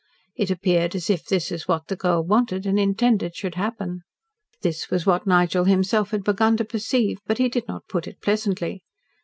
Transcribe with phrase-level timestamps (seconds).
[0.35, 4.01] It appeared as if that was what the girl wanted, and intended should happen.
[4.63, 8.19] This was what Nigel himself had begun to perceive, but he did not put it
[8.19, 8.81] pleasantly.